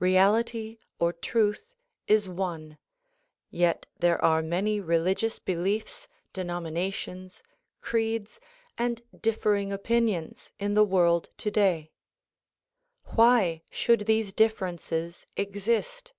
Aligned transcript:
Reality 0.00 0.80
or 0.98 1.12
truth 1.12 1.72
is 2.08 2.28
one, 2.28 2.78
yet 3.48 3.86
there 3.96 4.20
are 4.24 4.42
many 4.42 4.80
religious 4.80 5.38
beliefs, 5.38 6.08
denominations, 6.32 7.44
creeds 7.80 8.40
and 8.76 9.00
differing 9.22 9.70
opinions 9.72 10.50
in 10.58 10.74
the 10.74 10.82
world 10.82 11.28
today. 11.36 11.92
Why 13.14 13.62
should 13.70 14.06
these 14.06 14.32
differences 14.32 15.28
exist? 15.36 16.12